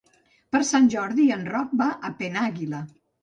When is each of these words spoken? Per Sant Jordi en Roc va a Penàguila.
Per 0.55 0.61
Sant 0.69 0.87
Jordi 0.93 1.27
en 1.35 1.45
Roc 1.51 1.77
va 1.83 1.91
a 2.09 2.13
Penàguila. 2.23 2.81